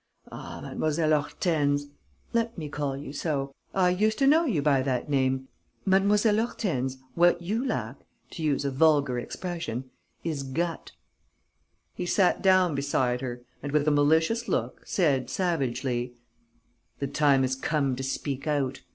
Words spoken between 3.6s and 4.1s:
I